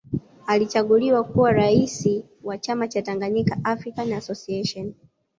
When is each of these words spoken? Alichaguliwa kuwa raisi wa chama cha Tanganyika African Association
Alichaguliwa 0.47 1.23
kuwa 1.23 1.51
raisi 1.51 2.25
wa 2.43 2.57
chama 2.57 2.87
cha 2.87 3.01
Tanganyika 3.01 3.57
African 3.63 4.13
Association 4.13 4.93